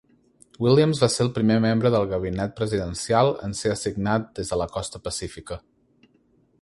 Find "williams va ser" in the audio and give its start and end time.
0.67-1.19